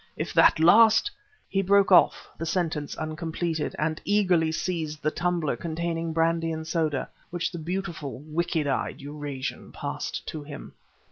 [0.17, 1.11] If that last..."
[1.47, 7.07] He broke off, the sentence uncompleted, and eagerly seized the tumbler containing brandy and soda,
[7.29, 10.73] which the beautiful, wicked eyed Eurasian passed to him.